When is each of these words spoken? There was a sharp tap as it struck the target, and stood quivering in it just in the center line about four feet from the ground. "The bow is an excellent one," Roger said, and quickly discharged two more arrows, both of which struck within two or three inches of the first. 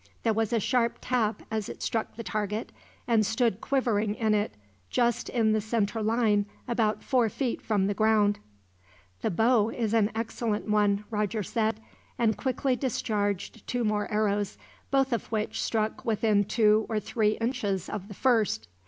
There 0.23 0.33
was 0.33 0.51
a 0.51 0.59
sharp 0.59 0.97
tap 0.99 1.43
as 1.51 1.69
it 1.69 1.83
struck 1.83 2.15
the 2.15 2.23
target, 2.23 2.71
and 3.07 3.23
stood 3.23 3.61
quivering 3.61 4.15
in 4.15 4.33
it 4.33 4.55
just 4.89 5.29
in 5.29 5.51
the 5.51 5.61
center 5.61 6.01
line 6.01 6.47
about 6.67 7.03
four 7.03 7.29
feet 7.29 7.61
from 7.61 7.85
the 7.85 7.93
ground. 7.93 8.39
"The 9.21 9.29
bow 9.29 9.69
is 9.69 9.93
an 9.93 10.09
excellent 10.15 10.67
one," 10.67 11.03
Roger 11.11 11.43
said, 11.43 11.79
and 12.17 12.35
quickly 12.35 12.75
discharged 12.75 13.67
two 13.67 13.83
more 13.83 14.11
arrows, 14.11 14.57
both 14.89 15.13
of 15.13 15.31
which 15.31 15.61
struck 15.61 16.03
within 16.03 16.45
two 16.45 16.87
or 16.89 16.99
three 16.99 17.37
inches 17.37 17.87
of 17.87 18.07
the 18.07 18.15
first. 18.15 18.67